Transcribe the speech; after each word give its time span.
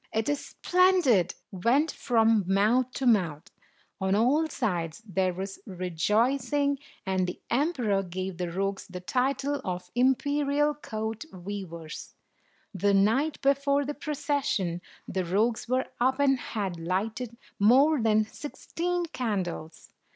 "It 0.11 0.27
is 0.29 0.43
splendid!" 0.43 1.35
went 1.51 1.91
from 1.91 2.43
mouth 2.47 2.89
to 2.93 3.05
mouth. 3.05 3.51
On 3.99 4.15
all 4.15 4.47
sides 4.49 5.03
there 5.05 5.31
was 5.31 5.59
rejoicing, 5.67 6.79
and 7.05 7.27
the 7.27 7.39
emperor 7.51 8.01
gave 8.01 8.37
the 8.39 8.51
rogues 8.51 8.87
the 8.87 8.99
title 8.99 9.61
of 9.63 9.91
Imperial 9.93 10.73
Court 10.73 11.23
Weavers. 11.31 12.15
The 12.73 12.95
night 12.95 13.39
before 13.41 13.85
the 13.85 13.93
procession, 13.93 14.81
the 15.07 15.23
rogues 15.23 15.69
were 15.69 15.85
up, 15.99 16.19
and 16.19 16.39
had 16.39 16.79
lighted 16.79 17.37
more 17.59 18.01
than 18.01 18.25
sixteen 18.25 19.05
candles. 19.05 19.91